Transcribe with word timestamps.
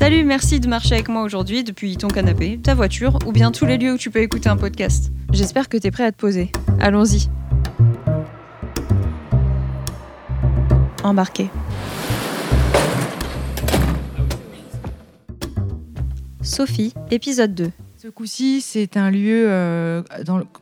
Salut, 0.00 0.24
merci 0.24 0.60
de 0.60 0.66
marcher 0.66 0.94
avec 0.94 1.10
moi 1.10 1.20
aujourd'hui 1.24 1.62
depuis 1.62 1.98
ton 1.98 2.08
canapé, 2.08 2.58
ta 2.58 2.74
voiture 2.74 3.18
ou 3.26 3.32
bien 3.32 3.52
tous 3.52 3.66
les 3.66 3.76
lieux 3.76 3.92
où 3.92 3.98
tu 3.98 4.10
peux 4.10 4.20
écouter 4.20 4.48
un 4.48 4.56
podcast. 4.56 5.12
J'espère 5.30 5.68
que 5.68 5.76
t'es 5.76 5.90
prêt 5.90 6.04
à 6.04 6.10
te 6.10 6.16
poser. 6.16 6.50
Allons-y. 6.80 7.28
Embarqué. 11.04 11.50
Sophie, 16.40 16.94
épisode 17.10 17.54
2. 17.54 17.70
Ce 17.98 18.08
coup-ci, 18.08 18.62
c'est 18.62 18.96
un 18.96 19.10
lieu 19.10 19.44
euh, 19.50 20.02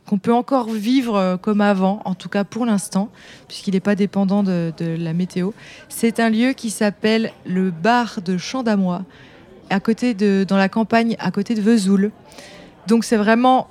qu'on 0.05 0.17
peut 0.17 0.33
encore 0.33 0.69
vivre 0.69 1.15
euh, 1.15 1.37
comme 1.37 1.61
avant, 1.61 2.01
en 2.03 2.13
tout 2.13 2.27
cas 2.27 2.43
pour 2.43 2.65
l'instant, 2.65 3.09
puisqu'il 3.47 3.75
n'est 3.75 3.79
pas 3.79 3.95
dépendant 3.95 4.43
de, 4.43 4.73
de 4.77 4.97
la 4.99 5.13
météo. 5.13 5.51
C'est 5.87 6.19
un 6.19 6.29
lieu 6.29 6.51
qui 6.51 6.69
s'appelle 6.69 7.31
le 7.45 7.71
bar 7.71 8.19
de 8.21 8.37
Champ 8.37 8.61
d'Amois, 8.61 9.05
à 9.69 9.79
côté 9.79 10.13
de, 10.13 10.45
dans 10.47 10.57
la 10.57 10.69
campagne, 10.69 11.15
à 11.19 11.31
côté 11.31 11.55
de 11.55 11.61
Vesoul. 11.61 12.11
Donc 12.87 13.03
c'est 13.03 13.17
vraiment 13.17 13.67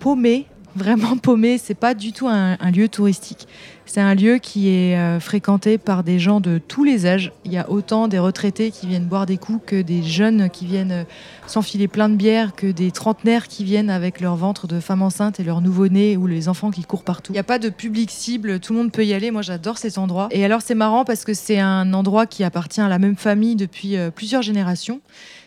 paumé, 0.00 0.46
vraiment 0.76 1.16
paumé. 1.16 1.58
C'est 1.58 1.74
pas 1.74 1.94
du 1.94 2.12
tout 2.12 2.28
un, 2.28 2.56
lieu 2.70 2.88
touristique. 2.88 3.46
C'est 3.84 4.00
un 4.00 4.14
lieu 4.14 4.38
qui 4.38 4.68
est 4.68 4.96
euh, 4.96 5.20
fréquenté 5.20 5.76
par 5.76 6.02
des 6.04 6.18
gens 6.18 6.40
de 6.40 6.58
tous 6.58 6.84
les 6.84 7.04
âges. 7.06 7.32
Il 7.44 7.52
y 7.52 7.58
a 7.58 7.68
autant 7.68 8.08
des 8.08 8.18
retraités 8.18 8.70
qui 8.70 8.86
viennent 8.86 9.04
boire 9.04 9.26
des 9.26 9.36
coups 9.36 9.60
que 9.66 9.82
des 9.82 10.02
jeunes 10.02 10.48
qui 10.48 10.64
viennent 10.66 10.92
euh, 10.92 11.04
s'enfiler 11.46 11.88
plein 11.88 12.08
de 12.08 12.14
bière, 12.14 12.54
que 12.54 12.66
des 12.68 12.90
trentenaires 12.90 13.48
qui 13.48 13.64
viennent 13.64 13.90
avec 13.90 14.20
leur 14.20 14.36
ventre 14.36 14.66
de 14.66 14.80
femme 14.80 15.02
enceinte 15.02 15.40
et 15.40 15.44
leur 15.44 15.60
nouveau-né 15.60 16.16
ou 16.16 16.26
les 16.26 16.48
enfants 16.48 16.70
qui 16.70 16.82
courent 16.82 17.04
partout. 17.04 17.32
Il 17.32 17.36
n'y 17.36 17.40
a 17.40 17.44
pas 17.44 17.58
de 17.58 17.68
public 17.68 18.10
cible, 18.10 18.60
tout 18.60 18.72
le 18.72 18.78
monde 18.78 18.92
peut 18.92 19.04
y 19.04 19.12
aller. 19.12 19.30
Moi, 19.30 19.42
j'adore 19.42 19.78
cet 19.78 19.98
endroit. 19.98 20.28
Et 20.30 20.44
alors, 20.44 20.62
c'est 20.62 20.74
marrant 20.74 21.04
parce 21.04 21.24
que 21.24 21.34
c'est 21.34 21.58
un 21.58 21.92
endroit 21.92 22.26
qui 22.26 22.44
appartient 22.44 22.80
à 22.80 22.88
la 22.88 22.98
même 22.98 23.16
famille 23.16 23.56
depuis 23.56 23.96
euh, 23.96 24.10
plusieurs 24.10 24.42
générations. 24.42 25.00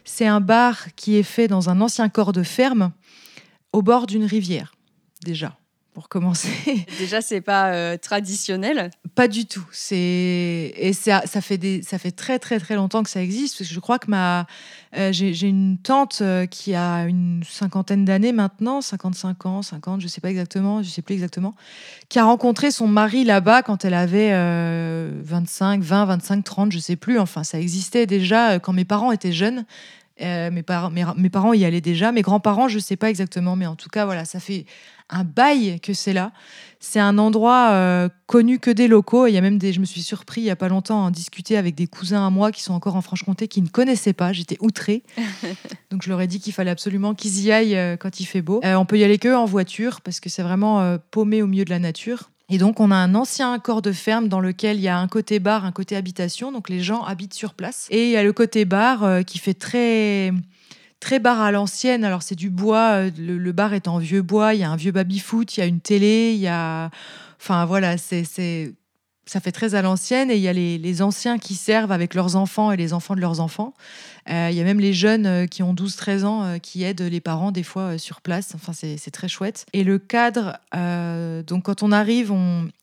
C'est 0.04 0.28
un 0.28 0.42
bar 0.42 0.94
qui 0.96 1.18
est 1.18 1.24
fait 1.24 1.48
dans 1.48 1.70
un 1.70 1.82
ancien 1.82 2.10
corps 2.10 2.32
de 2.32 2.44
ferme 2.44 2.92
au 3.74 3.82
bord 3.82 4.08
d'une 4.08 4.24
rivière, 4.24 4.75
déjà, 5.26 5.58
pour 5.94 6.08
commencer. 6.08 6.50
Déjà, 7.00 7.22
c'est 7.22 7.42
pas 7.42 7.72
euh, 7.72 7.98
traditionnel. 7.98 8.92
Pas 9.16 9.30
du 9.30 9.46
tout. 9.46 9.66
C'est 9.72 10.74
et 10.76 10.92
ça, 10.94 11.24
ça 11.26 11.40
fait 11.40 11.58
des, 11.58 11.82
ça 11.84 11.98
fait 11.98 12.12
très 12.12 12.38
très 12.38 12.60
très 12.60 12.76
longtemps 12.76 13.02
que 13.02 13.10
ça 13.10 13.22
existe. 13.22 13.58
Parce 13.58 13.70
que 13.70 13.74
je 13.74 13.80
crois 13.80 13.98
que 13.98 14.12
ma, 14.12 14.46
euh, 14.98 15.12
j'ai 15.12 15.48
une 15.48 15.78
tante 15.78 16.20
euh, 16.22 16.46
qui 16.46 16.74
a 16.74 17.04
une 17.04 17.44
cinquantaine 17.48 18.06
d'années 18.06 18.32
maintenant, 18.32 18.82
55 18.82 19.46
ans, 19.46 19.62
50, 19.62 20.00
je 20.00 20.08
sais 20.08 20.22
pas 20.22 20.30
exactement, 20.30 20.84
je 20.84 20.90
sais 20.90 21.02
plus 21.02 21.14
exactement, 21.14 21.54
qui 22.08 22.20
a 22.20 22.24
rencontré 22.24 22.72
son 22.72 22.88
mari 22.88 23.26
là-bas 23.26 23.62
quand 23.62 23.84
elle 23.84 23.94
avait 23.94 24.32
euh, 24.32 25.12
25, 25.22 25.82
20, 25.82 26.06
25, 26.06 26.44
30, 26.44 26.72
je 26.72 26.80
sais 26.80 26.96
plus. 26.96 27.20
Enfin, 27.20 27.44
ça 27.44 27.60
existait 27.60 28.06
déjà 28.06 28.60
quand 28.60 28.74
mes 28.74 28.86
parents 28.86 29.12
étaient 29.12 29.34
jeunes. 29.34 29.66
Euh, 30.22 30.50
mes, 30.50 30.64
parents, 30.64 30.90
mes, 30.90 31.04
mes 31.18 31.30
parents 31.30 31.54
y 31.54 31.66
allaient 31.66 31.82
déjà. 31.82 32.12
Mes 32.12 32.22
grands-parents, 32.22 32.68
je 32.68 32.80
sais 32.80 32.96
pas 32.96 33.10
exactement, 33.10 33.56
mais 33.56 33.66
en 33.66 33.76
tout 33.76 33.90
cas, 33.90 34.06
voilà, 34.06 34.26
ça 34.26 34.40
fait 34.40 34.66
un 35.10 35.24
bail 35.24 35.80
que 35.82 35.94
c'est 35.94 36.14
là. 36.14 36.32
C'est 36.80 37.00
un 37.00 37.18
endroit 37.18 37.70
euh, 37.72 38.10
connu 38.28 38.60
que 38.60 38.72
des 38.72 38.88
locaux. 38.88 39.28
Il 39.28 39.34
y 39.34 39.38
a 39.38 39.42
même 39.42 39.58
des, 39.58 39.74
je 39.74 39.80
me 39.80 39.86
suis 39.86 40.02
surpris 40.02 40.42
il 40.42 40.46
y 40.46 40.50
a 40.50 40.56
pas 40.56 40.68
longtemps 40.68 41.04
à 41.04 41.08
en 41.08 41.12
discuter 41.12 41.58
avec 41.58 41.76
des 41.76 41.88
cousins 41.88 42.26
à 42.26 42.30
moi 42.30 42.52
qui 42.52 42.62
sont 42.62 42.74
encore 42.74 42.96
en 42.96 43.02
Franche-Comté 43.02 43.48
qui 43.48 43.62
ne 43.62 43.68
connaissaient 43.68 44.14
pas. 44.14 44.34
J'étais 44.34 44.58
outrée. 44.62 45.04
Donc 45.92 46.04
je 46.04 46.10
leur 46.10 46.22
ai 46.22 46.28
dit 46.28 46.40
qu'il 46.40 46.54
fallait 46.54 46.72
absolument 46.72 47.14
qu'ils 47.14 47.42
y 47.42 47.52
aillent 47.52 47.76
euh, 47.76 47.98
quand 47.98 48.20
il 48.20 48.26
fait 48.26 48.42
beau. 48.42 48.62
Euh, 48.64 48.76
on 48.76 48.86
peut 48.86 48.98
y 48.98 49.04
aller 49.04 49.18
que 49.18 49.34
en 49.34 49.46
voiture 49.46 50.02
parce 50.02 50.20
que 50.20 50.30
c'est 50.30 50.44
vraiment 50.44 50.98
paumé 51.12 51.42
au 51.42 51.48
milieu 51.48 51.66
de 51.66 51.70
la 51.70 51.80
nature. 51.80 52.30
Et 52.50 52.58
donc 52.58 52.80
on 52.80 52.92
a 52.92 52.96
un 52.96 53.16
ancien 53.16 53.58
corps 53.60 53.82
de 53.82 53.92
ferme 53.92 54.28
dans 54.28 54.40
lequel 54.40 54.78
il 54.78 54.84
y 54.84 54.88
a 54.88 55.00
un 55.00 55.08
côté 55.08 55.40
bar, 55.40 55.66
un 55.66 55.72
côté 55.72 55.96
habitation. 55.96 56.52
Donc 56.52 56.70
les 56.70 56.82
gens 56.82 57.04
habitent 57.04 57.34
sur 57.34 57.54
place. 57.54 57.88
Et 57.90 58.06
il 58.06 58.12
y 58.12 58.18
a 58.18 58.24
le 58.24 58.34
côté 58.34 58.66
bar 58.66 59.04
euh, 59.04 59.22
qui 59.24 59.40
fait 59.40 59.56
très 59.56 60.32
très 61.00 61.20
bar 61.20 61.42
à 61.42 61.52
l'ancienne. 61.52 62.04
Alors 62.04 62.22
c'est 62.22 62.36
du 62.36 62.50
bois, 62.50 63.06
euh, 63.06 63.12
le, 63.18 63.38
le 63.38 63.52
bar 63.52 63.74
est 63.74 63.88
en 63.88 63.98
vieux 63.98 64.22
bois, 64.22 64.54
il 64.54 64.62
y 64.62 64.64
a 64.64 64.70
un 64.70 64.76
vieux 64.76 64.92
baby-foot, 64.92 65.58
il 65.58 65.60
y 65.60 65.64
a 65.64 65.66
une 65.66 65.82
télé, 65.82 66.34
il 66.34 66.40
y 66.40 66.48
a... 66.48 66.90
Enfin 67.40 67.66
voilà, 67.66 67.98
c'est... 67.98 68.74
Ça 69.28 69.40
fait 69.40 69.52
très 69.52 69.74
à 69.74 69.82
l'ancienne 69.82 70.30
et 70.30 70.36
il 70.36 70.42
y 70.42 70.48
a 70.48 70.54
les, 70.54 70.78
les 70.78 71.02
anciens 71.02 71.40
qui 71.40 71.56
servent 71.56 71.92
avec 71.92 72.14
leurs 72.14 72.36
enfants 72.36 72.72
et 72.72 72.78
les 72.78 72.94
enfants 72.94 73.16
de 73.16 73.22
leurs 73.22 73.40
enfants. 73.40 73.74
Euh, 74.30 74.50
il 74.52 74.56
y 74.58 74.62
a 74.62 74.64
même 74.64 74.80
les 74.80 74.94
jeunes 74.94 75.26
euh, 75.26 75.46
qui 75.48 75.64
ont 75.64 75.74
12-13 75.74 76.26
ans 76.26 76.44
euh, 76.44 76.58
qui 76.58 76.84
aident 76.84 77.02
les 77.02 77.22
parents 77.22 77.52
des 77.52 77.64
fois 77.64 77.98
sur 77.98 78.22
place. 78.22 78.54
Enfin, 78.54 78.72
c'est 78.74 79.12
très 79.12 79.28
chouette. 79.28 79.66
Et 79.74 79.84
le 79.84 79.98
cadre, 79.98 80.60
donc 81.44 81.64
quand 81.64 81.82
on 81.82 81.92
arrive, 81.92 82.32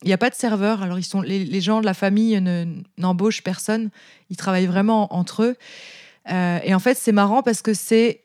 il 0.02 0.06
n'y 0.06 0.12
a 0.12 0.18
pas 0.18 0.30
de 0.30 0.34
serveur. 0.34 0.82
Alors 0.82 0.98
ils 0.98 1.04
sont, 1.04 1.20
les, 1.20 1.44
les 1.44 1.60
gens 1.60 1.80
de 1.80 1.86
la 1.86 1.94
famille 1.94 2.40
ne- 2.40 2.66
n'embauchent 2.98 3.42
personne. 3.42 3.90
Ils 4.30 4.36
travaillent 4.36 4.66
vraiment 4.66 5.14
entre 5.14 5.44
eux. 5.44 5.56
Et 6.28 6.74
en 6.74 6.78
fait, 6.78 6.96
c'est 6.96 7.12
marrant 7.12 7.42
parce 7.42 7.62
que 7.62 7.74
c'est 7.74 8.22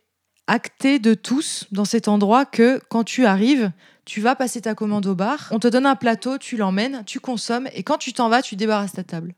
acté 0.47 0.99
de 0.99 1.13
tous 1.13 1.65
dans 1.71 1.85
cet 1.85 2.07
endroit 2.07 2.45
que 2.45 2.81
quand 2.89 3.03
tu 3.03 3.25
arrives, 3.25 3.71
tu 4.05 4.21
vas 4.21 4.35
passer 4.35 4.61
ta 4.61 4.73
commande 4.73 5.05
au 5.05 5.15
bar, 5.15 5.49
on 5.51 5.59
te 5.59 5.67
donne 5.67 5.85
un 5.85 5.95
plateau, 5.95 6.37
tu 6.37 6.55
l'emmènes, 6.55 7.03
tu 7.05 7.19
consommes, 7.19 7.67
et 7.73 7.83
quand 7.83 7.97
tu 7.97 8.13
t'en 8.13 8.29
vas, 8.29 8.41
tu 8.41 8.55
débarrasses 8.55 8.93
ta 8.93 9.03
table. 9.03 9.35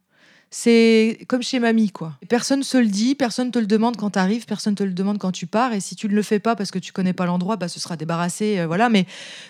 C'est 0.52 1.20
comme 1.28 1.44
chez 1.44 1.60
mamie, 1.60 1.92
quoi. 1.92 2.14
Personne 2.28 2.64
se 2.64 2.78
le 2.78 2.88
dit, 2.88 3.14
personne 3.14 3.52
te 3.52 3.60
le 3.60 3.68
demande 3.68 3.98
quand 3.98 4.12
tu 4.12 4.20
arrives, 4.20 4.46
personne 4.46 4.74
te 4.74 4.84
le 4.84 4.94
demande 4.94 5.18
quand 5.18 5.32
tu 5.32 5.48
pars, 5.48 5.74
et 5.74 5.80
si 5.80 5.96
tu 5.96 6.08
ne 6.08 6.14
le 6.14 6.22
fais 6.22 6.40
pas 6.40 6.56
parce 6.56 6.72
que 6.72 6.80
tu 6.80 6.92
connais 6.92 7.14
pas 7.14 7.26
l'endroit, 7.26 7.56
bah, 7.56 7.68
ce 7.68 7.80
sera 7.80 7.96
débarrassé, 7.98 8.60
euh, 8.60 8.68
voilà. 8.68 8.90
Mais 8.90 9.06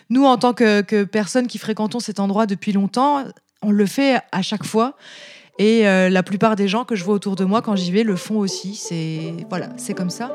nous, 0.09 0.26
en 0.26 0.38
tant 0.38 0.53
que, 0.53 0.81
que 0.81 1.03
personnes 1.03 1.47
qui 1.47 1.58
fréquentons 1.58 2.00
cet 2.00 2.20
endroit 2.20 2.46
depuis 2.46 2.72
longtemps, 2.72 3.26
on 3.62 3.72
le 3.72 3.86
fait 3.86 4.20
à 4.31 4.41
chaque 4.41 4.66
fois. 4.66 4.96
Et 5.58 5.88
euh, 5.88 6.09
la 6.09 6.24
plupart 6.24 6.56
des 6.56 6.70
gens 6.70 6.86
que 6.86 6.96
je 6.96 7.03
vois 7.03 7.16
autour 7.16 7.36
de 7.36 7.44
moi 7.44 7.62
quand 7.62 7.76
j'y 7.76 7.91
vais 7.91 8.03
le 8.03 8.16
font 8.16 8.38
aussi. 8.38 8.76
C'est 8.76 9.34
voilà, 9.50 9.70
c'est 9.76 9.94
comme 9.94 10.09
ça. 10.09 10.31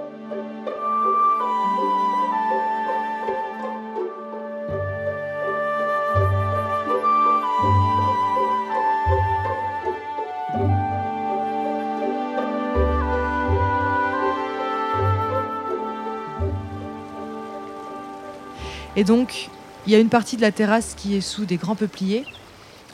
Et 18.97 19.05
donc, 19.05 19.49
il 19.87 19.93
y 19.93 19.97
a 19.97 19.99
une 19.99 20.09
partie 20.09 20.37
de 20.37 20.41
la 20.43 20.53
terrasse 20.53 20.95
qui 20.97 21.17
est 21.17 21.21
sous 21.21 21.45
des 21.45 21.57
grands 21.57 21.75
peupliers, 21.75 22.25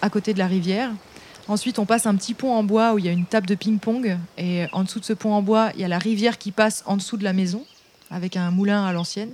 à 0.02 0.08
côté 0.10 0.32
de 0.32 0.38
la 0.38 0.46
rivière. 0.46 0.90
Ensuite, 1.46 1.78
on 1.78 1.84
passe 1.86 2.06
un 2.06 2.14
petit 2.14 2.34
pont 2.34 2.52
en 2.52 2.62
bois 2.62 2.94
où 2.94 2.98
il 2.98 3.04
y 3.04 3.08
a 3.08 3.12
une 3.12 3.26
table 3.26 3.46
de 3.46 3.54
ping-pong. 3.54 4.16
Et 4.38 4.64
en 4.72 4.84
dessous 4.84 5.00
de 5.00 5.04
ce 5.04 5.12
pont 5.12 5.32
en 5.34 5.42
bois, 5.42 5.70
il 5.74 5.80
y 5.80 5.84
a 5.84 5.88
la 5.88 5.98
rivière 5.98 6.38
qui 6.38 6.52
passe 6.52 6.82
en 6.86 6.96
dessous 6.96 7.16
de 7.16 7.24
la 7.24 7.32
maison, 7.32 7.64
avec 8.10 8.36
un 8.36 8.50
moulin 8.50 8.84
à 8.84 8.92
l'ancienne. 8.92 9.32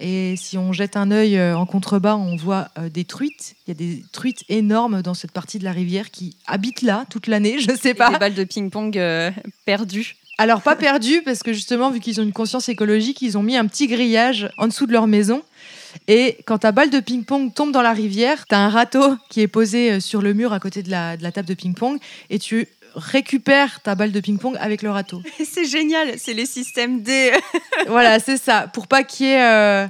Et 0.00 0.34
si 0.36 0.56
on 0.56 0.72
jette 0.72 0.96
un 0.96 1.10
œil 1.10 1.36
euh, 1.36 1.58
en 1.58 1.66
contrebas, 1.66 2.16
on 2.16 2.36
voit 2.36 2.68
euh, 2.78 2.88
des 2.88 3.04
truites. 3.04 3.56
Il 3.66 3.70
y 3.70 3.72
a 3.72 3.74
des 3.74 4.04
truites 4.12 4.44
énormes 4.48 5.02
dans 5.02 5.14
cette 5.14 5.32
partie 5.32 5.58
de 5.58 5.64
la 5.64 5.72
rivière 5.72 6.10
qui 6.10 6.36
habitent 6.46 6.82
là 6.82 7.04
toute 7.10 7.26
l'année, 7.26 7.58
je 7.60 7.74
sais 7.76 7.90
Et 7.90 7.94
pas. 7.94 8.10
des 8.10 8.18
balles 8.18 8.34
de 8.34 8.44
ping-pong 8.44 8.96
euh, 8.96 9.30
perdues. 9.66 10.16
Alors 10.40 10.62
pas 10.62 10.76
perdu 10.76 11.22
parce 11.24 11.42
que 11.42 11.52
justement 11.52 11.90
vu 11.90 11.98
qu'ils 11.98 12.20
ont 12.20 12.22
une 12.22 12.32
conscience 12.32 12.68
écologique, 12.68 13.22
ils 13.22 13.36
ont 13.36 13.42
mis 13.42 13.56
un 13.56 13.66
petit 13.66 13.88
grillage 13.88 14.48
en 14.56 14.68
dessous 14.68 14.86
de 14.86 14.92
leur 14.92 15.08
maison. 15.08 15.42
Et 16.06 16.38
quand 16.46 16.58
ta 16.58 16.72
balle 16.72 16.90
de 16.90 17.00
ping-pong 17.00 17.52
tombe 17.52 17.72
dans 17.72 17.82
la 17.82 17.92
rivière, 17.92 18.46
tu 18.46 18.54
as 18.54 18.58
un 18.58 18.68
râteau 18.68 19.16
qui 19.28 19.40
est 19.40 19.48
posé 19.48 19.92
euh, 19.92 20.00
sur 20.00 20.22
le 20.22 20.34
mur 20.34 20.52
à 20.52 20.60
côté 20.60 20.82
de 20.82 20.90
la, 20.90 21.16
de 21.16 21.22
la 21.22 21.32
table 21.32 21.48
de 21.48 21.54
ping-pong 21.54 21.98
et 22.30 22.38
tu 22.38 22.68
récupères 22.94 23.80
ta 23.80 23.94
balle 23.94 24.12
de 24.12 24.20
ping-pong 24.20 24.56
avec 24.60 24.82
le 24.82 24.90
râteau. 24.90 25.22
C'est 25.44 25.66
génial, 25.66 26.14
c'est 26.18 26.34
les 26.34 26.46
systèmes 26.46 27.02
D. 27.02 27.32
voilà, 27.86 28.18
c'est 28.18 28.36
ça. 28.36 28.66
Pour 28.68 28.86
pas 28.86 29.04
qu'il 29.04 29.26
y 29.26 29.30
ait 29.30 29.42
euh, 29.42 29.86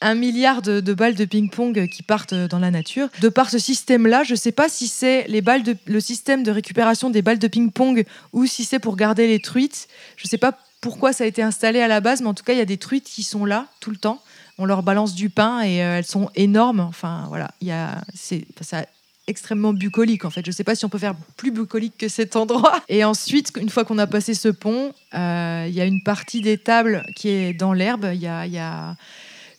un 0.00 0.14
milliard 0.14 0.62
de, 0.62 0.80
de 0.80 0.94
balles 0.94 1.14
de 1.14 1.24
ping-pong 1.24 1.88
qui 1.88 2.02
partent 2.02 2.34
dans 2.34 2.58
la 2.58 2.70
nature. 2.70 3.08
De 3.20 3.28
par 3.28 3.50
ce 3.50 3.58
système-là, 3.58 4.22
je 4.22 4.34
sais 4.34 4.52
pas 4.52 4.68
si 4.68 4.88
c'est 4.88 5.24
les 5.28 5.40
balles 5.40 5.62
de, 5.62 5.76
le 5.86 6.00
système 6.00 6.42
de 6.42 6.50
récupération 6.50 7.10
des 7.10 7.22
balles 7.22 7.38
de 7.38 7.48
ping-pong 7.48 8.04
ou 8.32 8.46
si 8.46 8.64
c'est 8.64 8.78
pour 8.78 8.96
garder 8.96 9.26
les 9.26 9.40
truites. 9.40 9.88
Je 10.16 10.28
sais 10.28 10.38
pas 10.38 10.58
pourquoi 10.80 11.14
ça 11.14 11.24
a 11.24 11.26
été 11.26 11.42
installé 11.42 11.80
à 11.80 11.88
la 11.88 12.00
base, 12.00 12.20
mais 12.20 12.28
en 12.28 12.34
tout 12.34 12.44
cas, 12.44 12.52
il 12.52 12.58
y 12.58 12.62
a 12.62 12.66
des 12.66 12.76
truites 12.76 13.06
qui 13.06 13.22
sont 13.22 13.46
là 13.46 13.66
tout 13.80 13.90
le 13.90 13.96
temps. 13.96 14.20
On 14.58 14.66
leur 14.66 14.82
balance 14.82 15.14
du 15.14 15.30
pain 15.30 15.62
et 15.62 15.82
euh, 15.82 15.98
elles 15.98 16.06
sont 16.06 16.30
énormes. 16.34 16.80
Enfin, 16.80 17.24
voilà, 17.28 17.50
il 17.60 17.68
y 17.68 17.72
a, 17.72 18.02
c'est, 18.14 18.46
ça 18.60 18.84
extrêmement 19.26 19.72
bucolique 19.72 20.24
en 20.24 20.30
fait. 20.30 20.44
Je 20.44 20.50
sais 20.50 20.64
pas 20.64 20.74
si 20.74 20.84
on 20.84 20.88
peut 20.88 20.98
faire 20.98 21.14
plus 21.36 21.50
bucolique 21.50 21.94
que 21.98 22.08
cet 22.08 22.36
endroit. 22.36 22.82
Et 22.88 23.04
ensuite, 23.04 23.52
une 23.58 23.70
fois 23.70 23.84
qu'on 23.84 23.98
a 23.98 24.06
passé 24.06 24.34
ce 24.34 24.48
pont, 24.48 24.92
euh, 25.14 25.66
il 25.68 25.74
y 25.74 25.80
a 25.80 25.86
une 25.86 26.02
partie 26.02 26.40
des 26.40 26.58
tables 26.58 27.04
qui 27.16 27.28
est 27.28 27.54
dans 27.54 27.72
l'herbe. 27.72 28.10
Il 28.12 28.20
y 28.20 28.26
a 28.26 28.96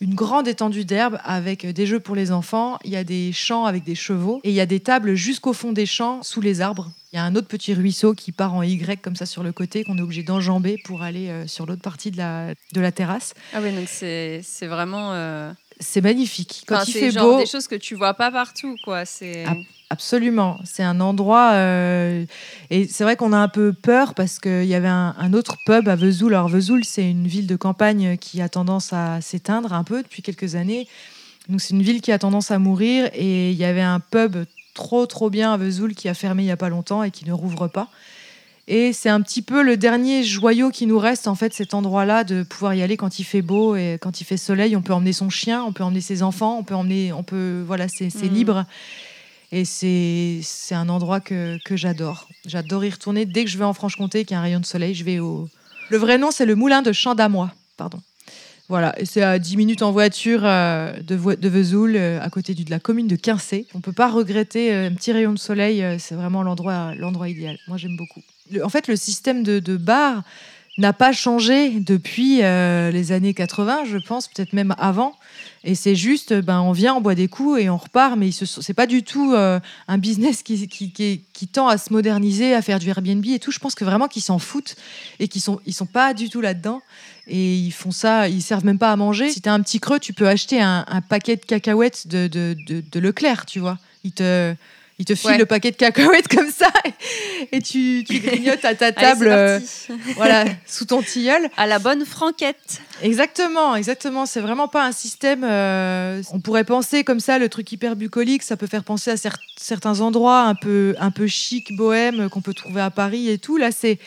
une 0.01 0.13
grande 0.15 0.47
étendue 0.47 0.85
d'herbe 0.85 1.17
avec 1.23 1.65
des 1.65 1.85
jeux 1.85 1.99
pour 1.99 2.15
les 2.15 2.31
enfants. 2.31 2.77
Il 2.83 2.91
y 2.91 2.95
a 2.95 3.03
des 3.03 3.31
champs 3.31 3.65
avec 3.65 3.83
des 3.83 3.95
chevaux 3.95 4.39
et 4.43 4.49
il 4.49 4.55
y 4.55 4.61
a 4.61 4.65
des 4.65 4.79
tables 4.79 5.15
jusqu'au 5.15 5.53
fond 5.53 5.71
des 5.71 5.85
champs 5.85 6.21
sous 6.23 6.41
les 6.41 6.61
arbres. 6.61 6.91
Il 7.13 7.15
y 7.15 7.19
a 7.19 7.23
un 7.23 7.35
autre 7.35 7.47
petit 7.47 7.73
ruisseau 7.73 8.13
qui 8.13 8.31
part 8.33 8.53
en 8.53 8.61
Y 8.61 9.01
comme 9.01 9.15
ça 9.15 9.25
sur 9.25 9.41
le 9.41 9.53
côté 9.53 9.83
qu'on 9.85 9.97
est 9.97 10.01
obligé 10.01 10.23
d'enjamber 10.23 10.77
pour 10.83 11.01
aller 11.01 11.29
euh, 11.29 11.47
sur 11.47 11.65
l'autre 11.65 11.81
partie 11.81 12.11
de 12.11 12.17
la, 12.17 12.53
de 12.73 12.81
la 12.81 12.91
terrasse. 12.91 13.33
Ah 13.53 13.59
oui, 13.63 13.71
donc 13.73 13.87
c'est 13.87 14.41
vraiment. 14.63 15.13
euh, 15.13 15.51
C'est 15.79 16.01
magnifique. 16.01 16.63
Quand 16.67 16.75
enfin, 16.75 16.83
il 16.87 16.91
c'est 16.93 16.99
fait 16.99 17.11
genre 17.11 17.35
beau, 17.35 17.39
des 17.39 17.45
choses 17.45 17.67
que 17.69 17.75
tu 17.75 17.95
vois 17.95 18.15
pas 18.15 18.31
partout, 18.31 18.75
quoi. 18.83 19.05
C'est. 19.05 19.45
Ah, 19.47 19.53
Absolument. 19.89 20.57
C'est 20.63 20.83
un 20.83 20.99
endroit. 20.99 21.51
euh, 21.53 22.25
et 22.71 22.87
c'est 22.87 23.03
vrai 23.03 23.15
qu'on 23.15 23.33
a 23.33 23.37
un 23.37 23.47
peu 23.47 23.71
peur 23.71 24.13
parce 24.15 24.39
qu'il 24.39 24.65
y 24.65 24.73
avait 24.75 24.87
un, 24.87 25.15
un 25.17 25.33
autre 25.33 25.57
pub 25.65 25.87
à 25.87 25.95
Vesoul. 25.95 26.33
Alors, 26.33 26.49
Vesoul, 26.49 26.83
c'est 26.83 27.09
une 27.09 27.27
ville 27.27 27.47
de 27.47 27.55
campagne 27.55 28.17
qui 28.17 28.41
a 28.41 28.49
tendance 28.49 28.93
à 28.93 29.21
s'éteindre 29.21 29.73
un 29.73 29.83
peu 29.83 30.01
depuis 30.01 30.21
quelques 30.23 30.55
années. 30.55 30.87
Donc, 31.49 31.61
c'est 31.61 31.75
une 31.75 31.83
ville 31.83 32.01
qui 32.01 32.11
a 32.11 32.17
tendance 32.17 32.49
à 32.49 32.57
mourir. 32.57 33.09
Et 33.13 33.51
il 33.51 33.57
y 33.57 33.63
avait 33.65 33.81
un 33.81 33.99
pub 33.99 34.37
trop, 34.73 35.05
trop 35.05 35.29
bien 35.29 35.53
à 35.53 35.57
Vesoul 35.57 35.93
qui 35.93 36.09
a 36.09 36.13
fermé 36.15 36.41
il 36.43 36.45
n'y 36.47 36.51
a 36.51 36.57
pas 36.57 36.69
longtemps 36.69 37.03
et 37.03 37.11
qui 37.11 37.25
ne 37.25 37.31
rouvre 37.33 37.67
pas. 37.67 37.87
Et 38.67 38.91
c'est 38.93 39.09
un 39.09 39.21
petit 39.21 39.43
peu 39.43 39.61
le 39.61 39.77
dernier 39.77 40.23
joyau 40.23 40.71
qui 40.71 40.87
nous 40.87 40.97
reste, 40.97 41.27
en 41.27 41.35
fait, 41.35 41.53
cet 41.53 41.75
endroit-là, 41.75 42.23
de 42.23 42.41
pouvoir 42.41 42.73
y 42.73 42.81
aller 42.81 42.97
quand 42.97 43.19
il 43.19 43.23
fait 43.23 43.43
beau 43.43 43.75
et 43.75 43.99
quand 44.01 44.19
il 44.19 44.23
fait 44.23 44.37
soleil. 44.37 44.75
On 44.75 44.81
peut 44.81 44.93
emmener 44.93 45.13
son 45.13 45.29
chien, 45.29 45.63
on 45.63 45.71
peut 45.71 45.83
emmener 45.83 46.01
ses 46.01 46.23
enfants, 46.23 46.57
on 46.57 46.63
peut 46.63 46.73
emmener. 46.73 47.13
On 47.13 47.21
peut, 47.21 47.63
voilà, 47.67 47.85
c'est 47.87 48.11
Mhm. 48.15 48.33
libre. 48.33 48.65
Et 49.51 49.65
c'est 49.65 50.41
un 50.75 50.89
endroit 50.89 51.19
que, 51.19 51.57
que 51.65 51.75
j'adore. 51.75 52.27
J'adore 52.45 52.83
y 52.85 52.89
retourner. 52.89 53.25
Dès 53.25 53.45
que 53.45 53.49
je 53.49 53.57
vais 53.57 53.63
en 53.63 53.73
Franche-Comté, 53.73 54.25
qu'il 54.25 54.33
y 54.33 54.37
a 54.37 54.39
un 54.39 54.43
rayon 54.43 54.59
de 54.59 54.65
soleil, 54.65 54.93
je 54.93 55.03
vais 55.03 55.19
au. 55.19 55.47
Le 55.89 55.97
vrai 55.97 56.17
nom, 56.17 56.31
c'est 56.31 56.45
le 56.45 56.55
Moulin 56.55 56.81
de 56.81 56.91
Champ-d'Amois. 56.91 57.51
Pardon. 57.77 58.01
Voilà, 58.67 58.95
c'est 59.03 59.21
à 59.21 59.37
10 59.37 59.57
minutes 59.57 59.83
en 59.83 59.91
voiture 59.91 60.41
euh, 60.43 60.91
de, 61.01 61.15
Vesoul, 61.15 61.95
euh, 61.95 62.19
à 62.19 62.31
côté 62.31 62.55
de 62.55 62.69
la 62.71 62.79
commune 62.79 63.07
de 63.07 63.15
Quincé. 63.15 63.67
On 63.75 63.79
peut 63.79 63.93
pas 63.93 64.09
regretter 64.09 64.73
euh, 64.73 64.87
un 64.87 64.93
petit 64.93 65.11
rayon 65.11 65.33
de 65.33 65.37
soleil, 65.37 65.85
c'est 65.99 66.15
vraiment 66.15 66.41
l'endroit 66.41 66.95
idéal. 67.29 67.57
Moi, 67.67 67.77
j'aime 67.77 67.95
beaucoup. 67.95 68.21
En 68.63 68.69
fait, 68.69 68.87
le 68.87 68.95
système 68.95 69.43
de, 69.43 69.59
de 69.59 69.77
bar 69.77 70.23
n'a 70.77 70.91
pas 70.91 71.13
changé 71.13 71.79
depuis 71.79 72.43
euh, 72.43 72.91
les 72.91 73.11
années 73.11 73.33
80, 73.33 73.85
je 73.85 73.97
pense, 73.97 74.27
peut-être 74.27 74.53
même 74.53 74.75
avant. 74.77 75.15
Et 75.63 75.73
c'est 75.73 75.95
juste, 75.95 76.33
ben, 76.33 76.59
on 76.61 76.73
vient, 76.73 76.95
on 76.95 77.01
boit 77.01 77.15
des 77.15 77.27
coups 77.27 77.61
et 77.61 77.69
on 77.69 77.77
repart, 77.77 78.17
mais 78.17 78.31
sont- 78.31 78.61
c'est 78.61 78.73
pas 78.73 78.85
du 78.85 79.01
tout 79.01 79.33
euh, 79.33 79.59
un 79.87 79.97
business 79.97 80.43
qui, 80.43 80.67
tend 81.51 81.67
à 81.67 81.77
se 81.77 81.93
moderniser, 81.93 82.53
à 82.53 82.61
faire 82.61 82.79
du 82.79 82.89
Airbnb 82.89 83.25
et 83.25 83.39
tout. 83.39 83.51
Je 83.51 83.59
pense 83.59 83.73
que 83.73 83.85
vraiment 83.85 84.07
qu'ils 84.07 84.21
s'en 84.21 84.37
foutent 84.37 84.75
et 85.19 85.27
qu'ils 85.27 85.41
sont, 85.41 85.59
ils 85.65 85.73
sont 85.73 85.85
pas 85.85 86.13
du 86.13 86.29
tout 86.29 86.41
là-dedans. 86.41 86.81
Et 87.27 87.55
ils 87.55 87.71
font 87.71 87.91
ça, 87.91 88.27
ils 88.27 88.41
servent 88.41 88.65
même 88.65 88.77
pas 88.77 88.91
à 88.91 88.95
manger. 88.95 89.29
Si 89.31 89.41
tu 89.41 89.49
as 89.49 89.53
un 89.53 89.61
petit 89.61 89.79
creux, 89.79 89.99
tu 89.99 90.13
peux 90.13 90.27
acheter 90.27 90.61
un, 90.61 90.85
paquet 91.07 91.37
de 91.37 91.45
cacahuètes 91.45 92.07
de, 92.07 92.27
de, 92.27 92.55
de, 92.67 92.99
Leclerc, 92.99 93.45
tu 93.45 93.59
vois. 93.59 93.79
Ils 94.97 95.05
te 95.05 95.13
Ouais. 95.27 95.37
le 95.37 95.45
paquet 95.45 95.71
de 95.71 95.75
cacahuètes 95.75 96.27
comme 96.27 96.49
ça 96.49 96.69
et 97.51 97.61
tu, 97.61 98.03
tu 98.07 98.19
grignotes 98.19 98.63
à 98.63 98.75
ta 98.75 98.91
table, 98.91 99.27
euh, 99.27 99.59
voilà, 100.15 100.45
sous 100.65 100.85
ton 100.85 101.01
tilleul. 101.01 101.49
À 101.57 101.67
la 101.67 101.79
bonne 101.79 102.05
franquette. 102.05 102.79
Exactement, 103.01 103.75
exactement. 103.75 104.25
C'est 104.25 104.39
vraiment 104.39 104.67
pas 104.67 104.85
un 104.85 104.91
système. 104.91 105.43
euh, 105.43 106.21
on 106.31 106.39
pourrait 106.39 106.63
penser 106.63 107.03
comme 107.03 107.19
ça, 107.19 107.39
le 107.39 107.49
truc 107.49 107.71
hyper 107.71 107.95
bucolique, 107.95 108.43
ça 108.43 108.55
peut 108.57 108.67
faire 108.67 108.83
penser 108.83 109.11
à 109.11 109.15
cer- 109.15 109.35
certains 109.57 109.99
endroits 110.01 110.41
un 110.43 110.55
peu, 110.55 110.95
un 110.99 111.11
peu 111.11 111.27
chic, 111.27 111.75
bohème, 111.75 112.29
qu'on 112.29 112.41
peut 112.41 112.53
trouver 112.53 112.81
à 112.81 112.89
Paris 112.89 113.29
et 113.29 113.37
tout. 113.37 113.57
Là, 113.57 113.71
c'est 113.71 113.99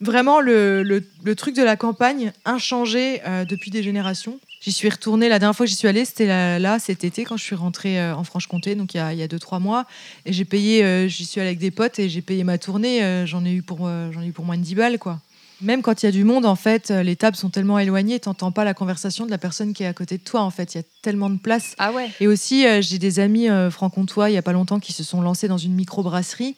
vraiment 0.00 0.40
le, 0.40 0.82
le- 0.82 1.04
le 1.22 1.34
truc 1.36 1.54
de 1.54 1.62
la 1.62 1.76
campagne, 1.76 2.32
inchangé 2.44 3.22
euh, 3.26 3.44
depuis 3.44 3.70
des 3.70 3.82
générations. 3.82 4.38
J'y 4.64 4.72
suis 4.72 4.88
retournée, 4.88 5.28
la 5.28 5.38
dernière 5.38 5.54
fois 5.54 5.66
que 5.66 5.70
j'y 5.70 5.76
suis 5.76 5.88
allée, 5.88 6.06
c'était 6.06 6.24
là, 6.24 6.58
là, 6.58 6.78
cet 6.78 7.04
été, 7.04 7.24
quand 7.24 7.36
je 7.36 7.44
suis 7.44 7.54
rentrée 7.54 8.00
euh, 8.00 8.16
en 8.16 8.24
Franche-Comté, 8.24 8.74
donc 8.76 8.94
il 8.94 8.96
y 8.96 9.00
a, 9.00 9.12
il 9.12 9.18
y 9.18 9.22
a 9.22 9.28
deux, 9.28 9.38
trois 9.38 9.58
mois. 9.58 9.84
Et 10.24 10.32
j'ai 10.32 10.46
payé, 10.46 10.82
euh, 10.82 11.06
j'y 11.06 11.26
suis 11.26 11.38
allée 11.38 11.50
avec 11.50 11.58
des 11.58 11.70
potes 11.70 11.98
et 11.98 12.08
j'ai 12.08 12.22
payé 12.22 12.44
ma 12.44 12.56
tournée. 12.56 13.04
euh, 13.04 13.26
j'en 13.26 13.44
ai 13.44 13.52
eu 13.52 13.60
pour, 13.60 13.80
j'en 13.80 14.22
ai 14.22 14.28
eu 14.28 14.32
pour 14.32 14.46
moins 14.46 14.56
de 14.56 14.62
10 14.62 14.74
balles, 14.74 14.98
quoi. 14.98 15.20
Même 15.60 15.82
quand 15.82 16.02
il 16.02 16.06
y 16.06 16.08
a 16.08 16.12
du 16.12 16.24
monde, 16.24 16.46
en 16.46 16.56
fait, 16.56 16.90
les 16.90 17.14
tables 17.14 17.36
sont 17.36 17.50
tellement 17.50 17.78
éloignées, 17.78 18.18
t'entends 18.20 18.52
pas 18.52 18.64
la 18.64 18.72
conversation 18.74 19.26
de 19.26 19.30
la 19.30 19.38
personne 19.38 19.74
qui 19.74 19.82
est 19.82 19.86
à 19.86 19.92
côté 19.92 20.16
de 20.16 20.22
toi. 20.22 20.40
En 20.40 20.50
fait, 20.50 20.74
il 20.74 20.78
y 20.78 20.80
a 20.80 20.84
tellement 21.02 21.30
de 21.30 21.38
place. 21.38 21.74
Ah 21.78 21.92
ouais. 21.92 22.10
Et 22.20 22.26
aussi, 22.26 22.66
j'ai 22.80 22.98
des 22.98 23.20
amis 23.20 23.48
franc-comtois, 23.70 24.30
il 24.30 24.32
y 24.34 24.36
a 24.36 24.42
pas 24.42 24.52
longtemps, 24.52 24.80
qui 24.80 24.92
se 24.92 25.04
sont 25.04 25.22
lancés 25.22 25.46
dans 25.46 25.56
une 25.56 25.74
microbrasserie. 25.74 26.56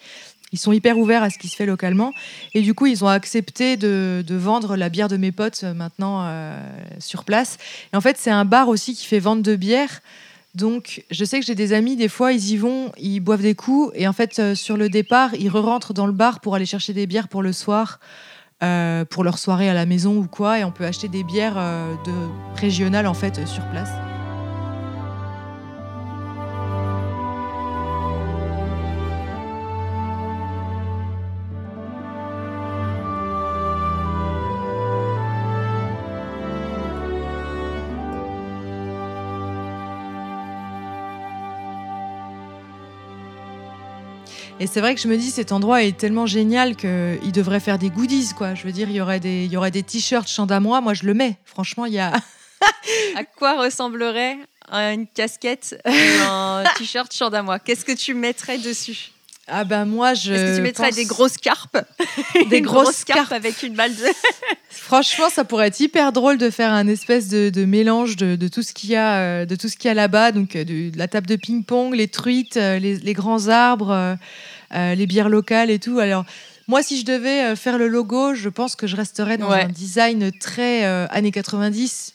Ils 0.52 0.58
sont 0.58 0.72
hyper 0.72 0.98
ouverts 0.98 1.22
à 1.22 1.30
ce 1.30 1.38
qui 1.38 1.48
se 1.48 1.56
fait 1.56 1.66
localement. 1.66 2.12
Et 2.54 2.62
du 2.62 2.74
coup, 2.74 2.86
ils 2.86 3.04
ont 3.04 3.08
accepté 3.08 3.76
de, 3.76 4.24
vendre 4.30 4.76
la 4.76 4.88
bière 4.88 5.08
de 5.08 5.16
mes 5.16 5.32
potes 5.32 5.62
euh, 5.64 5.74
maintenant 5.74 6.22
euh, 6.24 6.58
sur 6.98 7.24
place. 7.24 7.58
Et 7.92 7.96
en 7.96 8.00
fait, 8.00 8.16
c'est 8.18 8.30
un 8.30 8.44
bar 8.44 8.68
aussi 8.68 8.94
qui 8.94 9.06
fait 9.06 9.18
vente 9.18 9.42
de 9.42 9.56
bière. 9.56 10.00
Donc, 10.54 11.04
je 11.10 11.24
sais 11.24 11.40
que 11.40 11.46
j'ai 11.46 11.54
des 11.54 11.72
amis, 11.72 11.96
des 11.96 12.08
fois, 12.08 12.32
ils 12.32 12.52
y 12.52 12.56
vont, 12.56 12.92
ils 12.98 13.20
boivent 13.20 13.42
des 13.42 13.54
coups. 13.54 13.92
Et 13.94 14.06
en 14.06 14.12
fait, 14.12 14.38
euh, 14.38 14.54
sur 14.54 14.76
le 14.76 14.88
départ, 14.88 15.34
ils 15.34 15.50
re-rentrent 15.50 15.92
dans 15.92 16.06
le 16.06 16.12
bar 16.12 16.40
pour 16.40 16.54
aller 16.54 16.66
chercher 16.66 16.92
des 16.92 17.06
bières 17.06 17.28
pour 17.28 17.42
le 17.42 17.52
soir, 17.52 17.98
pour 19.10 19.22
leur 19.22 19.38
soirée 19.38 19.68
à 19.68 19.74
la 19.74 19.84
maison 19.84 20.16
ou 20.16 20.26
quoi. 20.26 20.60
Et 20.60 20.64
on 20.64 20.72
peut 20.72 20.86
acheter 20.86 21.08
des 21.08 21.24
bières 21.24 21.56
de 21.56 22.58
régionales, 22.58 23.06
en 23.06 23.14
fait, 23.14 23.46
sur 23.46 23.62
place. 23.66 23.90
Et 44.58 44.66
c'est 44.66 44.80
vrai 44.80 44.94
que 44.94 45.00
je 45.00 45.08
me 45.08 45.18
dis, 45.18 45.30
cet 45.30 45.52
endroit 45.52 45.82
est 45.82 45.98
tellement 45.98 46.24
génial 46.24 46.76
qu'il 46.76 47.32
devrait 47.32 47.60
faire 47.60 47.78
des 47.78 47.90
goodies, 47.90 48.30
quoi. 48.34 48.54
Je 48.54 48.64
veux 48.64 48.72
dire, 48.72 48.88
il 48.88 48.96
y 48.96 49.00
aurait 49.02 49.20
des, 49.20 49.44
il 49.44 49.52
y 49.52 49.56
aurait 49.56 49.70
des 49.70 49.82
t-shirts 49.82 50.28
chant 50.28 50.46
d'amois. 50.46 50.80
Moi, 50.80 50.94
je 50.94 51.04
le 51.04 51.12
mets. 51.12 51.36
Franchement, 51.44 51.84
il 51.84 51.92
y 51.92 51.98
a. 51.98 52.12
À 53.14 53.24
quoi 53.24 53.62
ressemblerait 53.62 54.38
une 54.72 55.06
casquette 55.06 55.78
un 55.84 56.64
t-shirt 56.78 57.12
chant 57.12 57.28
d'amois 57.28 57.58
Qu'est-ce 57.58 57.84
que 57.84 57.92
tu 57.92 58.14
mettrais 58.14 58.56
dessus? 58.56 59.12
Ah 59.48 59.64
ben 59.64 59.84
moi, 59.84 60.14
je. 60.14 60.32
Est-ce 60.32 60.50
que 60.52 60.56
tu 60.56 60.62
mettrais 60.62 60.88
pense- 60.88 60.96
des 60.96 61.04
grosses 61.04 61.36
carpes 61.38 61.78
Des 62.50 62.60
grosses 62.60 62.82
grosse 62.84 63.04
carpe 63.04 63.18
carpes. 63.28 63.32
avec 63.32 63.62
une 63.62 63.74
balle 63.74 63.94
de. 63.94 64.02
Franchement, 64.70 65.28
ça 65.30 65.44
pourrait 65.44 65.68
être 65.68 65.80
hyper 65.80 66.12
drôle 66.12 66.36
de 66.38 66.50
faire 66.50 66.72
un 66.72 66.86
espèce 66.88 67.28
de, 67.28 67.50
de 67.50 67.64
mélange 67.64 68.16
de, 68.16 68.36
de 68.36 68.48
tout 68.48 68.62
ce 68.62 68.72
qu'il 68.72 68.90
y 68.90 68.96
a, 68.96 69.16
euh, 69.18 69.46
de 69.46 69.56
tout 69.56 69.68
ce 69.68 69.76
qu'il 69.76 69.88
y 69.88 69.90
a 69.90 69.94
là-bas. 69.94 70.32
Donc, 70.32 70.56
euh, 70.56 70.64
de, 70.64 70.90
de 70.90 70.98
la 70.98 71.08
table 71.08 71.26
de 71.26 71.36
ping-pong, 71.36 71.94
les 71.94 72.08
truites, 72.08 72.56
euh, 72.56 72.78
les, 72.78 72.96
les 72.98 73.12
grands 73.12 73.48
arbres, 73.48 74.16
euh, 74.74 74.94
les 74.94 75.06
bières 75.06 75.28
locales 75.28 75.70
et 75.70 75.78
tout. 75.78 75.98
Alors. 75.98 76.24
Moi, 76.68 76.82
si 76.82 76.98
je 76.98 77.04
devais 77.04 77.54
faire 77.54 77.78
le 77.78 77.86
logo, 77.86 78.34
je 78.34 78.48
pense 78.48 78.74
que 78.74 78.88
je 78.88 78.96
resterais 78.96 79.38
dans 79.38 79.50
Ouais. 79.50 79.62
un 79.62 79.68
design 79.68 80.32
très 80.40 80.84
euh, 80.84 81.06
années 81.10 81.30
90. 81.30 82.14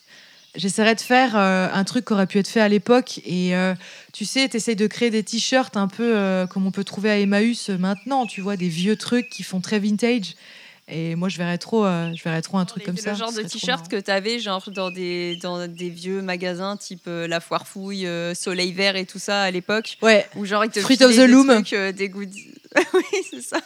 J'essaierais 0.55 0.95
de 0.95 1.01
faire 1.01 1.37
euh, 1.37 1.69
un 1.71 1.83
truc 1.85 2.05
qui 2.05 2.13
aurait 2.13 2.27
pu 2.27 2.37
être 2.39 2.47
fait 2.47 2.59
à 2.59 2.67
l'époque. 2.67 3.19
Et 3.25 3.55
euh, 3.55 3.73
tu 4.11 4.25
sais, 4.25 4.49
tu 4.49 4.57
essayes 4.57 4.75
de 4.75 4.87
créer 4.87 5.09
des 5.09 5.23
t-shirts 5.23 5.77
un 5.77 5.87
peu 5.87 6.15
euh, 6.15 6.45
comme 6.45 6.65
on 6.67 6.71
peut 6.71 6.83
trouver 6.83 7.09
à 7.09 7.17
Emmaüs 7.19 7.69
maintenant. 7.69 8.25
Tu 8.25 8.41
vois, 8.41 8.57
des 8.57 8.67
vieux 8.67 8.97
trucs 8.97 9.29
qui 9.29 9.43
font 9.43 9.61
très 9.61 9.79
vintage. 9.79 10.35
Et 10.89 11.15
moi, 11.15 11.29
je 11.29 11.37
verrais 11.37 11.57
trop, 11.57 11.85
je 11.85 12.21
verrais 12.21 12.41
trop 12.41 12.57
un 12.57 12.65
truc 12.65 12.81
Les- 12.81 12.85
comme 12.87 12.95
le 12.97 13.01
ça. 13.01 13.13
genre 13.13 13.31
Ce 13.31 13.37
de 13.39 13.47
t-shirt 13.47 13.87
que 13.87 13.95
tu 13.95 14.11
avais 14.11 14.39
genre 14.39 14.61
dans 14.71 14.91
des, 14.91 15.37
dans 15.37 15.65
des 15.65 15.89
vieux 15.89 16.21
magasins 16.21 16.75
type 16.75 17.03
La 17.07 17.39
Foire 17.39 17.65
Fouille, 17.65 18.05
Soleil 18.33 18.73
Vert 18.73 18.97
et 18.97 19.05
tout 19.05 19.19
ça 19.19 19.43
à 19.43 19.51
l'époque. 19.51 19.97
Ouais, 20.01 20.27
Où 20.35 20.43
genre 20.45 20.65
ils 20.65 20.71
te 20.71 20.81
Fruit 20.81 21.01
of 21.01 21.13
the 21.13 21.17
des 21.19 21.27
Loom. 21.27 21.63
trucs, 21.63 21.73
des 21.95 22.09
goodies. 22.09 22.55
oui, 22.93 23.03
c'est 23.29 23.41
ça. 23.41 23.61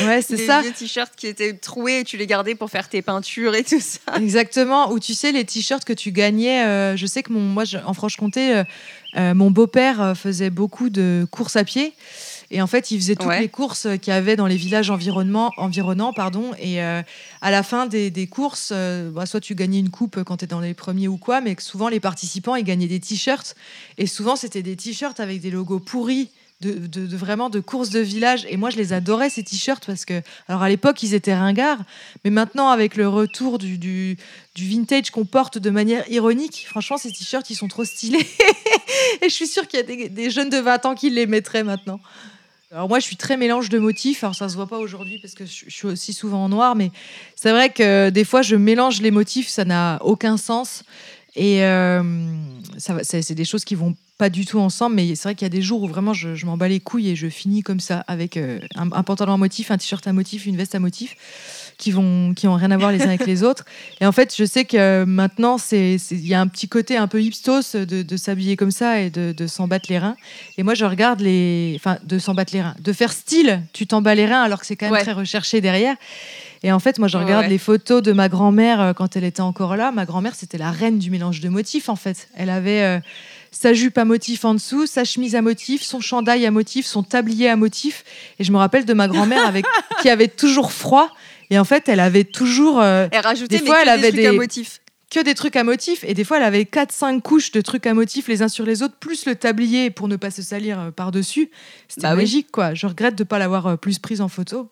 Ouais, 0.00 0.22
c'est 0.22 0.36
ça. 0.36 0.62
vieux 0.62 0.72
t-shirts 0.72 1.12
qui 1.16 1.26
étaient 1.26 1.54
troués 1.54 2.00
et 2.00 2.04
tu 2.04 2.16
les 2.16 2.26
gardais 2.26 2.54
pour 2.54 2.70
faire 2.70 2.88
tes 2.88 3.02
peintures 3.02 3.54
et 3.54 3.64
tout 3.64 3.80
ça. 3.80 4.16
Exactement. 4.18 4.92
Ou 4.92 4.98
tu 5.00 5.14
sais, 5.14 5.32
les 5.32 5.44
t-shirts 5.44 5.84
que 5.84 5.92
tu 5.92 6.12
gagnais. 6.12 6.64
euh, 6.64 6.96
je 6.96 7.06
sais 7.06 7.22
que 7.22 7.32
mon, 7.32 7.40
moi, 7.40 7.64
je- 7.64 7.78
en 7.78 7.94
Franche-Comté, 7.94 8.56
euh, 8.56 8.64
euh, 9.16 9.34
mon 9.34 9.50
beau-père 9.50 10.14
faisait 10.16 10.50
beaucoup 10.50 10.90
de 10.90 11.26
courses 11.30 11.56
à 11.56 11.64
pied. 11.64 11.92
Et 12.52 12.62
en 12.62 12.68
fait, 12.68 12.92
il 12.92 13.00
faisait 13.00 13.16
toutes 13.16 13.26
Ouais. 13.26 13.40
les 13.40 13.48
courses 13.48 13.88
qu'il 14.00 14.12
y 14.12 14.16
avait 14.16 14.36
dans 14.36 14.46
les 14.46 14.54
villages 14.54 14.88
environnement, 14.90 15.50
environnants. 15.56 16.12
Pardon, 16.12 16.52
et 16.60 16.80
euh, 16.80 17.02
à 17.40 17.50
la 17.50 17.64
fin 17.64 17.86
des, 17.86 18.08
des 18.10 18.28
courses, 18.28 18.70
euh, 18.72 19.10
bah, 19.10 19.26
soit 19.26 19.40
tu 19.40 19.56
gagnais 19.56 19.80
une 19.80 19.90
coupe 19.90 20.22
quand 20.22 20.36
tu 20.36 20.44
es 20.44 20.46
dans 20.48 20.60
les 20.60 20.72
premiers 20.74 21.08
ou 21.08 21.16
quoi, 21.16 21.40
mais 21.40 21.56
que 21.56 21.62
souvent 21.62 21.88
les 21.88 21.98
participants, 21.98 22.54
ils 22.54 22.62
gagnaient 22.62 22.86
des 22.86 23.00
t-shirts. 23.00 23.56
Et 23.98 24.06
souvent, 24.06 24.36
c'était 24.36 24.62
des 24.62 24.76
t-shirts 24.76 25.18
avec 25.18 25.40
des 25.40 25.50
logos 25.50 25.80
pourris. 25.80 26.30
De, 26.62 27.14
vraiment 27.14 27.50
de 27.50 27.60
courses 27.60 27.90
de 27.90 28.00
village 28.00 28.46
et 28.48 28.56
moi 28.56 28.70
je 28.70 28.78
les 28.78 28.94
adorais 28.94 29.28
ces 29.28 29.42
t-shirts 29.42 29.84
parce 29.84 30.06
que 30.06 30.22
alors 30.48 30.62
à 30.62 30.70
l'époque 30.70 31.02
ils 31.02 31.12
étaient 31.12 31.34
ringards 31.34 31.80
mais 32.24 32.30
maintenant 32.30 32.70
avec 32.70 32.96
le 32.96 33.06
retour 33.06 33.58
du, 33.58 33.76
du, 33.76 34.16
vintage 34.54 35.10
qu'on 35.10 35.26
porte 35.26 35.58
de 35.58 35.68
manière 35.68 36.10
ironique. 36.10 36.64
Franchement, 36.66 36.96
ces 36.96 37.12
t-shirts, 37.12 37.50
ils 37.50 37.56
sont 37.56 37.68
trop 37.68 37.84
stylés. 37.84 38.26
et 39.20 39.28
je 39.28 39.34
suis 39.34 39.46
sûre 39.46 39.68
qu'il 39.68 39.80
y 39.80 39.82
a 39.82 39.86
des, 39.86 40.08
des 40.08 40.30
jeunes 40.30 40.48
de 40.48 40.56
20 40.56 40.86
ans 40.86 40.94
qui 40.94 41.10
les 41.10 41.26
mettraient 41.26 41.62
maintenant. 41.62 42.00
Alors 42.72 42.88
moi, 42.88 42.98
je 42.98 43.04
suis 43.04 43.16
très 43.16 43.36
mélange 43.36 43.68
de 43.68 43.78
motifs. 43.78 44.24
Alors 44.24 44.34
ça 44.34 44.48
se 44.48 44.56
voit 44.56 44.66
pas 44.66 44.78
aujourd'hui 44.78 45.18
parce 45.20 45.34
que 45.34 45.46
je 45.46 45.70
suis 45.70 45.86
aussi 45.86 46.12
souvent 46.12 46.44
en 46.44 46.48
noir, 46.48 46.74
mais 46.74 46.90
c'est 47.36 47.52
vrai 47.52 47.70
que 47.70 48.10
des 48.10 48.24
fois, 48.24 48.42
je 48.42 48.56
mélange 48.56 49.00
les 49.00 49.10
motifs. 49.10 49.48
Ça 49.48 49.64
n'a 49.64 49.98
aucun 50.02 50.36
sens. 50.36 50.82
Et 51.36 51.62
euh, 51.64 52.02
ça 52.78 52.96
c'est 53.02 53.34
des 53.34 53.44
choses 53.44 53.64
qui 53.64 53.74
vont 53.74 53.94
pas 54.18 54.30
du 54.30 54.46
tout 54.46 54.58
ensemble, 54.58 54.96
mais 54.96 55.14
c'est 55.14 55.24
vrai 55.24 55.34
qu'il 55.34 55.44
y 55.44 55.46
a 55.46 55.50
des 55.50 55.60
jours 55.60 55.82
où 55.82 55.86
vraiment 55.88 56.14
je, 56.14 56.34
je 56.34 56.46
m'en 56.46 56.56
bats 56.56 56.68
les 56.68 56.80
couilles 56.80 57.10
et 57.10 57.16
je 57.16 57.28
finis 57.28 57.62
comme 57.62 57.80
ça 57.80 58.02
avec 58.08 58.38
euh, 58.38 58.58
un, 58.74 58.90
un 58.90 59.02
pantalon 59.02 59.34
à 59.34 59.36
motif, 59.36 59.70
un 59.70 59.76
t-shirt 59.76 60.06
à 60.06 60.14
motif, 60.14 60.46
une 60.46 60.56
veste 60.56 60.74
à 60.74 60.78
motif. 60.80 61.14
qui 61.76 61.90
vont 61.90 62.32
qui 62.32 62.48
ont 62.48 62.54
rien 62.54 62.70
à 62.70 62.78
voir 62.78 62.90
les 62.90 63.02
uns 63.02 63.08
avec 63.08 63.26
les 63.26 63.42
autres. 63.42 63.66
Et 64.00 64.06
en 64.06 64.12
fait, 64.12 64.34
je 64.34 64.46
sais 64.46 64.64
que 64.64 65.04
maintenant, 65.04 65.58
c'est- 65.58 65.98
il 66.10 66.26
y 66.26 66.32
a 66.32 66.40
un 66.40 66.46
petit 66.46 66.68
côté 66.68 66.96
un 66.96 67.06
peu 67.06 67.20
hipstos 67.22 67.76
de, 67.76 68.00
de 68.02 68.16
s'habiller 68.16 68.56
comme 68.56 68.70
ça 68.70 69.02
et 69.02 69.10
de, 69.10 69.32
de 69.36 69.46
s'en 69.46 69.68
battre 69.68 69.90
les 69.90 69.98
reins. 69.98 70.16
Et 70.56 70.62
moi, 70.62 70.72
je 70.72 70.86
regarde 70.86 71.20
les, 71.20 71.74
enfin, 71.76 71.98
de 72.02 72.18
s'en 72.18 72.32
battre 72.32 72.54
les 72.54 72.62
reins, 72.62 72.74
de 72.80 72.92
faire 72.94 73.12
style. 73.12 73.60
Tu 73.74 73.86
t'en 73.86 74.00
bats 74.00 74.14
les 74.14 74.24
reins 74.24 74.40
alors 74.42 74.60
que 74.60 74.66
c'est 74.66 74.76
quand 74.76 74.86
même 74.86 74.94
Ouais. 74.94 75.02
très 75.02 75.12
recherché 75.12 75.60
derrière. 75.60 75.96
Et 76.66 76.72
en 76.72 76.80
fait, 76.80 76.98
moi, 76.98 77.06
je 77.06 77.16
regarde 77.16 77.44
ouais. 77.44 77.48
les 77.48 77.58
photos 77.58 78.02
de 78.02 78.10
ma 78.10 78.28
grand-mère 78.28 78.80
euh, 78.80 78.92
quand 78.92 79.14
elle 79.14 79.22
était 79.22 79.40
encore 79.40 79.76
là. 79.76 79.92
Ma 79.92 80.04
grand-mère, 80.04 80.34
c'était 80.34 80.58
la 80.58 80.72
reine 80.72 80.98
du 80.98 81.12
mélange 81.12 81.40
de 81.40 81.48
motifs, 81.48 81.88
en 81.88 81.94
fait. 81.94 82.26
Elle 82.34 82.50
avait 82.50 82.82
euh, 82.82 82.98
sa 83.52 83.72
jupe 83.72 83.96
à 83.98 84.04
motif 84.04 84.44
en 84.44 84.52
dessous, 84.54 84.84
sa 84.86 85.04
chemise 85.04 85.36
à 85.36 85.42
motif, 85.42 85.82
son 85.82 86.00
chandail 86.00 86.44
à 86.44 86.50
motif, 86.50 86.84
son 86.84 87.04
tablier 87.04 87.48
à 87.48 87.54
motif. 87.54 88.02
Et 88.40 88.44
je 88.44 88.50
me 88.50 88.56
rappelle 88.56 88.84
de 88.84 88.94
ma 88.94 89.06
grand-mère 89.06 89.46
avec 89.46 89.64
qui 90.02 90.10
avait 90.10 90.26
toujours 90.26 90.72
froid. 90.72 91.14
Et 91.50 91.58
en 91.60 91.62
fait, 91.62 91.88
elle 91.88 92.00
avait 92.00 92.24
toujours 92.24 92.80
euh, 92.80 93.06
Elle 93.12 93.20
rajoutait 93.20 93.60
Des 93.60 93.64
fois, 93.64 93.82
elle 93.82 93.88
avait 93.88 94.10
des 94.10 94.24
trucs 94.24 94.50
à 94.50 94.66
que 95.08 95.22
des 95.22 95.34
trucs 95.34 95.54
à 95.54 95.62
motif. 95.62 96.02
Et 96.02 96.14
des 96.14 96.24
fois, 96.24 96.38
elle 96.38 96.42
avait 96.42 96.64
4-5 96.64 97.22
couches 97.22 97.52
de 97.52 97.60
trucs 97.60 97.86
à 97.86 97.94
motif 97.94 98.26
les 98.26 98.42
uns 98.42 98.48
sur 98.48 98.66
les 98.66 98.82
autres, 98.82 98.96
plus 98.98 99.24
le 99.26 99.36
tablier 99.36 99.90
pour 99.90 100.08
ne 100.08 100.16
pas 100.16 100.32
se 100.32 100.42
salir 100.42 100.80
euh, 100.80 100.90
par-dessus. 100.90 101.48
C'était 101.86 102.08
Bah 102.08 102.14
oui. 102.14 102.22
magique, 102.22 102.50
quoi. 102.50 102.74
Je 102.74 102.88
regrette 102.88 103.14
de 103.14 103.22
ne 103.22 103.28
pas 103.28 103.38
l'avoir 103.38 103.78
plus 103.78 104.00
prise 104.00 104.20
en 104.20 104.26
photo. 104.26 104.68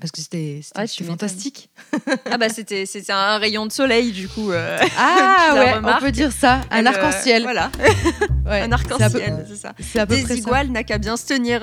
Parce 0.00 0.10
que 0.10 0.20
c'était 0.20 0.60
Ah, 0.74 0.86
fantastique. 0.86 1.70
Ah 2.30 2.36
bah 2.36 2.48
c'était 2.48 2.84
un 3.10 3.38
rayon 3.38 3.66
de 3.66 3.72
soleil 3.72 4.12
du 4.12 4.28
coup. 4.28 4.50
euh, 4.50 4.78
Ah 4.98 5.52
ouais, 5.54 5.74
on 5.82 6.00
peut 6.00 6.10
dire 6.12 6.32
ça. 6.32 6.60
Un 6.70 6.84
euh, 6.84 6.88
arc-en-ciel. 6.88 7.42
Voilà, 7.44 7.70
Ouais, 8.46 8.60
un 8.62 8.72
arc-en-ciel, 8.72 9.46
c'est 9.48 9.56
ça. 9.56 9.72
C'est 9.80 10.00
à 10.00 10.06
peu 10.06 10.20
près 10.22 10.36
ça. 10.36 10.64
n'a 10.64 10.84
qu'à 10.84 10.98
bien 10.98 11.16
se 11.16 11.26
tenir. 11.26 11.62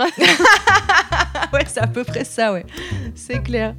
Ouais, 1.53 1.65
c'est 1.67 1.81
à 1.81 1.88
peu 1.88 2.03
près 2.03 2.23
ça, 2.23 2.53
ouais. 2.53 2.65
C'est 3.15 3.43
clair. 3.43 3.75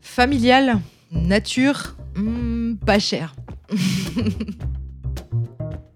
Familial, 0.00 0.78
nature, 1.10 1.96
hmm, 2.16 2.76
pas 2.76 2.98
cher. 3.00 3.34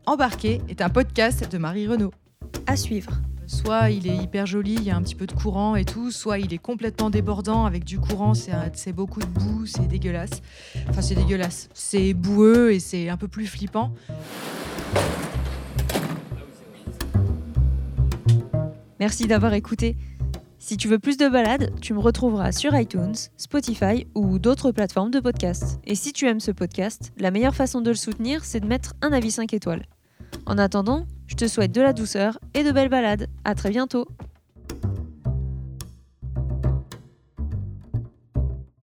Embarqué 0.06 0.60
est 0.68 0.80
un 0.80 0.88
podcast 0.88 1.50
de 1.50 1.58
Marie 1.58 1.86
Renaud. 1.86 2.12
à 2.66 2.76
suivre. 2.76 3.12
Soit 3.48 3.88
il 3.88 4.06
est 4.06 4.14
hyper 4.14 4.44
joli, 4.44 4.74
il 4.74 4.84
y 4.84 4.90
a 4.90 4.96
un 4.96 5.00
petit 5.00 5.14
peu 5.14 5.26
de 5.26 5.32
courant 5.32 5.74
et 5.74 5.86
tout, 5.86 6.10
soit 6.10 6.38
il 6.38 6.52
est 6.52 6.58
complètement 6.58 7.08
débordant 7.08 7.64
avec 7.64 7.82
du 7.82 7.98
courant, 7.98 8.34
c'est 8.34 8.92
beaucoup 8.92 9.20
de 9.20 9.26
boue, 9.26 9.64
c'est 9.64 9.88
dégueulasse. 9.88 10.42
Enfin, 10.90 11.00
c'est 11.00 11.14
dégueulasse. 11.14 11.70
C'est 11.72 12.12
boueux 12.12 12.72
et 12.74 12.78
c'est 12.78 13.08
un 13.08 13.16
peu 13.16 13.26
plus 13.26 13.46
flippant. 13.46 13.94
Merci 19.00 19.26
d'avoir 19.26 19.54
écouté. 19.54 19.96
Si 20.58 20.76
tu 20.76 20.86
veux 20.86 20.98
plus 20.98 21.16
de 21.16 21.26
balades, 21.28 21.72
tu 21.80 21.94
me 21.94 22.00
retrouveras 22.00 22.52
sur 22.52 22.76
iTunes, 22.78 23.14
Spotify 23.38 24.06
ou 24.14 24.38
d'autres 24.38 24.72
plateformes 24.72 25.10
de 25.10 25.20
podcast. 25.20 25.80
Et 25.84 25.94
si 25.94 26.12
tu 26.12 26.26
aimes 26.26 26.40
ce 26.40 26.50
podcast, 26.50 27.12
la 27.16 27.30
meilleure 27.30 27.54
façon 27.54 27.80
de 27.80 27.88
le 27.88 27.96
soutenir, 27.96 28.44
c'est 28.44 28.60
de 28.60 28.66
mettre 28.66 28.92
un 29.00 29.12
avis 29.12 29.30
5 29.30 29.54
étoiles. 29.54 29.86
En 30.44 30.58
attendant, 30.58 31.06
je 31.28 31.36
te 31.36 31.46
souhaite 31.46 31.72
de 31.72 31.80
la 31.80 31.92
douceur 31.92 32.38
et 32.54 32.64
de 32.64 32.72
belles 32.72 32.88
balades. 32.88 33.28
À 33.44 33.54
très 33.54 33.70
bientôt. 33.70 34.08